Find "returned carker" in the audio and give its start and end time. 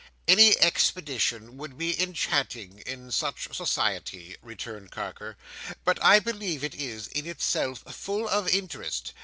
4.41-5.37